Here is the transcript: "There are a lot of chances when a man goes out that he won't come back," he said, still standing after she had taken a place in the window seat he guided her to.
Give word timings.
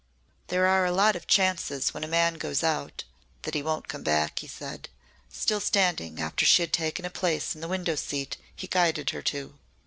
"There 0.47 0.65
are 0.65 0.83
a 0.87 0.91
lot 0.91 1.15
of 1.15 1.27
chances 1.27 1.93
when 1.93 2.03
a 2.03 2.07
man 2.07 2.39
goes 2.39 2.63
out 2.63 3.03
that 3.43 3.53
he 3.53 3.61
won't 3.61 3.87
come 3.87 4.01
back," 4.01 4.39
he 4.39 4.47
said, 4.47 4.89
still 5.29 5.59
standing 5.61 6.19
after 6.19 6.43
she 6.43 6.63
had 6.63 6.73
taken 6.73 7.05
a 7.05 7.11
place 7.11 7.53
in 7.53 7.61
the 7.61 7.67
window 7.67 7.93
seat 7.95 8.37
he 8.55 8.65
guided 8.65 9.11
her 9.11 9.21
to. 9.21 9.59